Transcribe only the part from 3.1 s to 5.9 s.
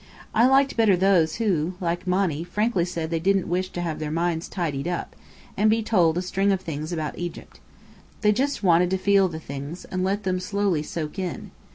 that they didn't wish to have their minds tidied up, and be